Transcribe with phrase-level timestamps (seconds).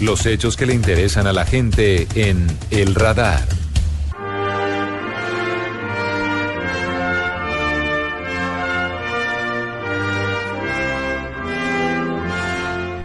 [0.00, 3.46] Los hechos que le interesan a la gente en El Radar.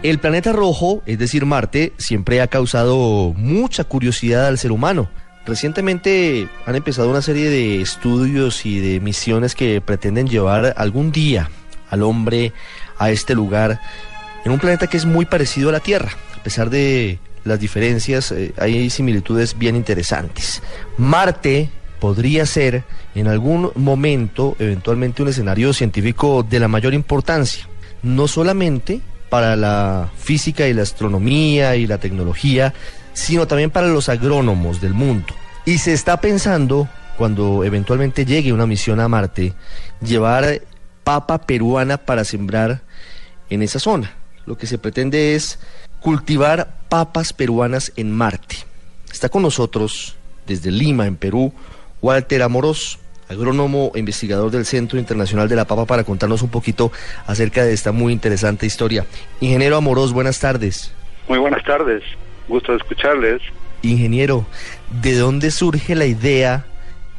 [0.02, 5.10] El planeta rojo, es decir, Marte, siempre ha causado mucha curiosidad al ser humano.
[5.44, 11.50] Recientemente han empezado una serie de estudios y de misiones que pretenden llevar algún día
[11.90, 12.52] al hombre
[12.98, 13.80] a este lugar
[14.44, 16.10] en un planeta que es muy parecido a la Tierra.
[16.38, 20.62] A pesar de las diferencias, eh, hay similitudes bien interesantes.
[20.96, 22.84] Marte podría ser
[23.14, 27.68] en algún momento eventualmente un escenario científico de la mayor importancia,
[28.02, 32.74] no solamente para la física y la astronomía y la tecnología,
[33.12, 35.34] sino también para los agrónomos del mundo.
[35.64, 39.52] Y se está pensando, cuando eventualmente llegue una misión a Marte,
[40.00, 40.62] llevar
[41.04, 42.82] papa peruana para sembrar
[43.50, 44.14] en esa zona.
[44.46, 45.58] Lo que se pretende es
[46.00, 48.56] cultivar papas peruanas en Marte.
[49.12, 51.52] Está con nosotros desde Lima, en Perú,
[52.02, 52.98] Walter Amorós,
[53.28, 56.90] agrónomo e investigador del Centro Internacional de la Papa, para contarnos un poquito
[57.26, 59.06] acerca de esta muy interesante historia.
[59.40, 60.92] Ingeniero Amorós, buenas tardes.
[61.28, 62.02] Muy buenas tardes,
[62.48, 63.40] gusto de escucharles.
[63.82, 64.46] Ingeniero,
[65.02, 66.66] ¿de dónde surge la idea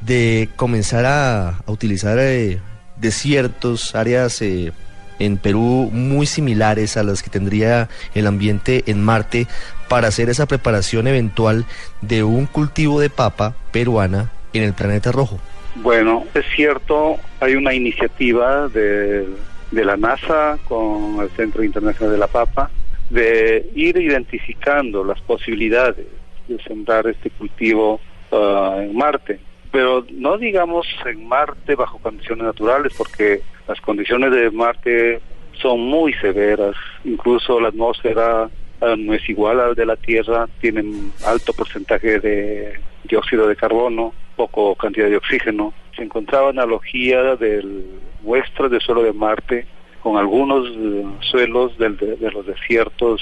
[0.02, 2.60] de comenzar a, utilizar eh,
[2.98, 4.74] desiertos, áreas eh,
[5.22, 9.48] en Perú muy similares a las que tendría el ambiente en Marte
[9.88, 11.66] para hacer esa preparación eventual
[12.02, 15.40] de un cultivo de papa peruana en el planeta rojo?
[15.76, 19.28] Bueno, es cierto, hay una iniciativa de,
[19.72, 22.70] la NASA con el Centro Internacional de la Papa
[23.10, 26.06] de ir identificando las posibilidades
[26.48, 28.00] de sembrar este cultivo
[28.32, 29.40] ah, en Marte.
[29.72, 35.22] Pero no digamos en Marte bajo condiciones naturales, porque las condiciones de Marte
[35.62, 36.76] son muy severas.
[37.06, 38.50] Incluso la atmósfera
[38.82, 43.56] ah, no es igual a la de la Tierra, tienen alto porcentaje de dióxido de
[43.56, 45.74] carbono poco cantidad de oxígeno.
[45.96, 47.86] Se encontraba analogía del
[48.24, 49.66] muestras de suelo de Marte
[50.02, 51.90] con algunos eh, suelos de,
[52.32, 53.22] los desiertos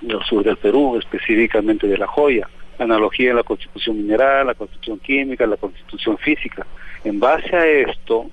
[0.00, 2.48] del sur del Perú, específicamente de La Joya.
[2.80, 6.66] Analogía en la constitución mineral, la constitución química, la constitución física.
[7.04, 8.26] En base a esto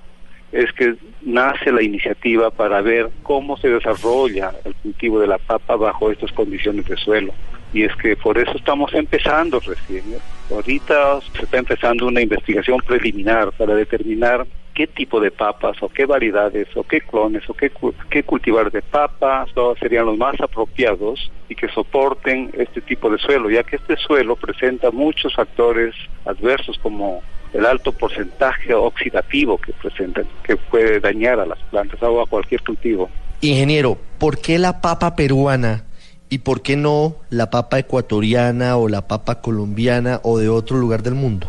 [0.50, 5.76] es que nace la iniciativa para ver cómo se desarrolla el cultivo de la papa
[5.76, 7.32] bajo estas condiciones de suelo
[7.72, 10.14] y es que por eso estamos empezando recién.
[10.14, 10.18] ¿eh?
[10.50, 14.46] Ahorita se está empezando una investigación preliminar para determinar
[14.78, 17.72] qué tipo de papas o qué variedades o qué clones o qué,
[18.10, 19.50] qué cultivar de papas
[19.80, 24.36] serían los más apropiados y que soporten este tipo de suelo, ya que este suelo
[24.36, 27.22] presenta muchos factores adversos como
[27.52, 32.62] el alto porcentaje oxidativo que presenta, que puede dañar a las plantas o a cualquier
[32.62, 33.10] cultivo.
[33.40, 35.86] Ingeniero, ¿por qué la papa peruana
[36.30, 41.02] ¿Y por qué no la papa ecuatoriana o la papa colombiana o de otro lugar
[41.02, 41.48] del mundo?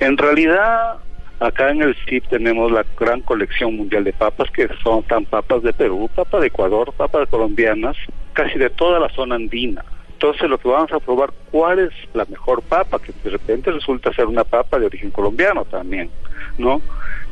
[0.00, 0.96] En realidad,
[1.40, 5.62] acá en el CIP tenemos la gran colección mundial de papas, que son tan papas
[5.62, 7.96] de Perú, papas de Ecuador, papas colombianas,
[8.32, 9.84] casi de toda la zona andina.
[10.12, 12.98] Entonces lo que vamos a probar, ¿cuál es la mejor papa?
[12.98, 16.10] Que de repente resulta ser una papa de origen colombiano también,
[16.56, 16.80] ¿no?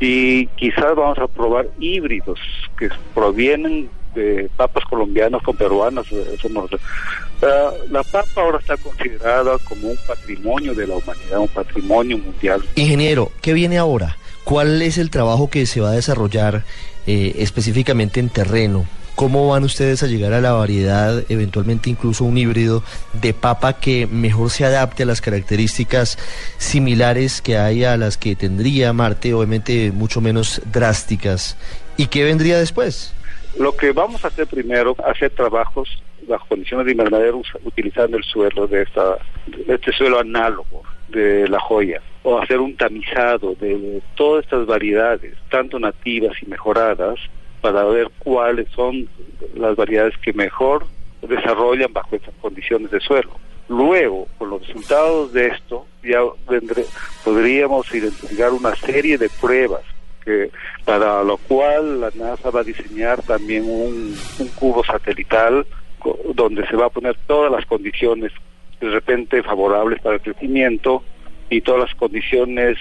[0.01, 2.39] Y quizás vamos a probar híbridos
[2.79, 6.07] que provienen de papas colombianas con peruanas.
[6.11, 6.37] Eh,
[7.91, 12.63] la, papa ahora está considerada como un patrimonio de la humanidad, un patrimonio mundial.
[12.75, 14.17] Ingeniero, ¿qué viene ahora?
[14.45, 16.65] ¿Cuál es el trabajo que se va a desarrollar
[17.07, 18.87] eh, específicamente en terreno?
[19.15, 22.83] ¿Cómo van ustedes a llegar a la variedad, eventualmente incluso un híbrido
[23.13, 26.19] de papa que mejor se adapte a las características
[26.59, 31.57] similares que hay a las que tendría Marte, obviamente mucho menos drásticas?
[31.97, 33.13] ¿Y qué vendría después?
[33.59, 35.89] Lo que vamos a hacer primero, hacer trabajos
[36.27, 39.19] bajo condiciones de invernadero utilizando el suelo de, esta,
[39.69, 45.79] este suelo análogo de la joya o hacer un tamizado de todas estas variedades, tanto
[45.79, 47.19] nativas y mejoradas,
[47.61, 49.09] para ver cuáles son
[49.55, 50.87] las variedades que mejor
[51.23, 53.31] desarrollan bajo estas condiciones de suelo.
[53.69, 56.21] Luego, con los resultados de esto, ya
[57.25, 59.83] podríamos identificar una serie de pruebas
[60.25, 60.51] que
[60.85, 64.17] para lo cual la NASA va a diseñar también un,
[64.57, 65.67] cubo satelital
[66.35, 68.33] donde se va a poner todas las condiciones
[68.81, 71.03] de repente favorables para el crecimiento
[71.51, 72.77] y todas las condiciones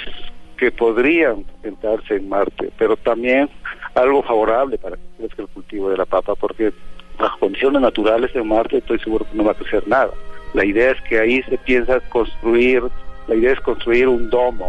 [0.57, 3.50] que podrían presentarse en Marte, pero también
[3.95, 6.74] algo favorable para que crezca el cultivo de la papa, porque
[7.19, 10.12] las condiciones naturales en Marte estoy seguro que no va a crecer nada.
[10.54, 12.84] La idea es que ahí se piensa construir
[13.28, 14.66] la idea es construir un domo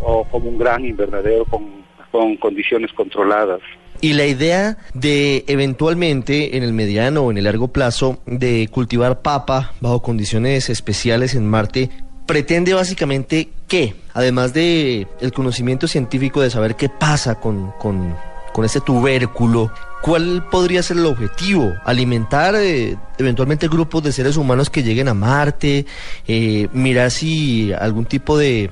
[0.00, 3.60] o, como un gran invernadero con, con condiciones controladas.
[4.00, 9.22] y la idea de eventualmente en el mediano o en el largo plazo de cultivar
[9.22, 11.90] papa bajo condiciones especiales en Marte
[12.26, 18.16] pretende básicamente qué, además de el conocimiento científico de saber qué pasa con, con,
[18.52, 19.70] con este tubérculo,
[20.02, 21.74] ¿cuál podría ser el objetivo?
[21.84, 25.86] ¿Alimentar eh, eventualmente grupos de seres humanos que lleguen a Marte?
[26.26, 28.70] Eh, ¿Mirar si algún tipo de,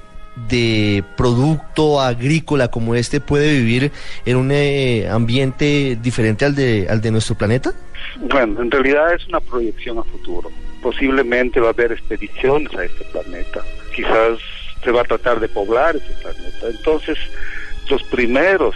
[0.49, 3.91] de producto agrícola como este puede vivir
[4.27, 7.73] en un eh, ambiente diferente al de, al de nuestro planeta?
[8.17, 10.50] Bueno, en realidad es una proyección a futuro.
[10.83, 13.61] Posiblemente va a haber expediciones a este planeta.
[13.94, 14.38] Quizás
[14.83, 16.69] se va a tratar de poblar este planeta.
[16.69, 17.19] Entonces,
[17.90, 18.75] los primeros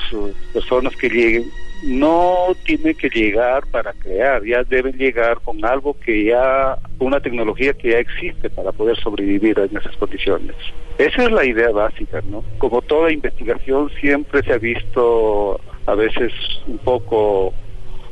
[0.52, 1.44] personas que lleguen
[1.84, 7.74] no tienen que llegar para crear, ya deben llegar con algo que ya, una tecnología
[7.74, 10.56] que ya existe para poder sobrevivir en esas condiciones.
[10.98, 12.42] Esa es la idea básica, ¿no?
[12.58, 16.32] Como toda investigación siempre se ha visto a veces
[16.66, 17.52] un poco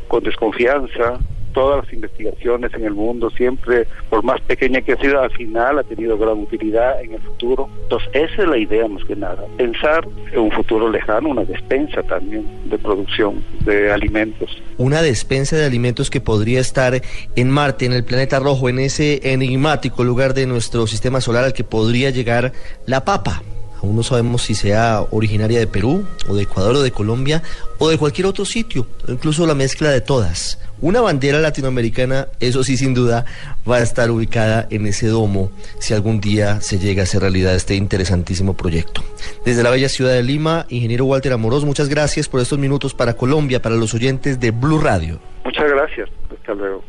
[0.09, 1.19] con desconfianza,
[1.53, 5.83] todas las investigaciones en el mundo, siempre, por más pequeña que sea, al final ha
[5.83, 7.69] tenido gran utilidad en el futuro.
[7.85, 12.03] Entonces, esa es la idea más que nada, pensar en un futuro lejano, una despensa
[12.03, 14.51] también de producción de alimentos.
[14.79, 17.01] Una despensa de alimentos que podría estar
[17.37, 21.53] en Marte, en el planeta rojo, en ese enigmático lugar de nuestro sistema solar al
[21.53, 22.53] que podría llegar
[22.87, 23.43] la papa.
[23.83, 27.43] Aún no sabemos si sea originaria de Perú, o de Ecuador, o de Colombia,
[27.79, 30.59] o de cualquier otro sitio, incluso la mezcla de todas.
[30.81, 33.25] Una bandera latinoamericana, eso sí, sin duda,
[33.69, 37.55] va a estar ubicada en ese domo si algún día se llega a hacer realidad
[37.55, 39.03] este interesantísimo proyecto.
[39.45, 43.15] Desde la bella ciudad de Lima, ingeniero Walter Amorós, muchas gracias por estos minutos para
[43.15, 45.21] Colombia, para los oyentes de Blue Radio.
[45.45, 46.09] Muchas gracias.
[46.31, 46.83] Hasta luego.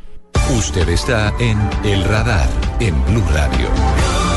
[0.57, 2.49] Usted está en El Radar,
[2.79, 4.32] en Blue Radio.